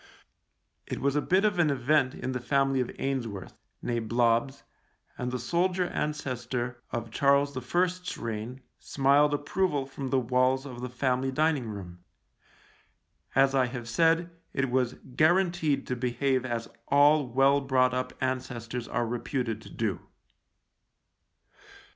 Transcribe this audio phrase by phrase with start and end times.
[0.87, 3.53] It was a bit of an event in the family of Ainsworth—
[3.83, 4.63] nee Blobbs—
[5.19, 10.89] and the soldier ancestor of Charles I.'s reign smiled approval from the walls of the
[10.89, 11.99] family dining room:
[13.35, 18.87] as I have said, it was guaranteed to behave as all well brought up ancestors
[18.87, 19.99] are reputed to do.